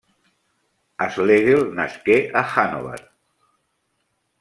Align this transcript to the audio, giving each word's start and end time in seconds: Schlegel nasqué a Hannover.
Schlegel 1.11 1.63
nasqué 1.75 2.17
a 2.39 2.47
Hannover. 2.51 3.01